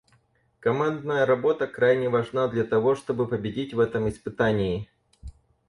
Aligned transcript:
Командная 0.61 1.27
работа 1.27 1.67
крайне 1.67 2.09
важна 2.09 2.47
для 2.47 2.63
того, 2.63 2.95
чтобы 2.95 3.27
победить 3.27 3.75
в 3.75 3.79
этом 3.79 4.09
испытании. 4.09 4.89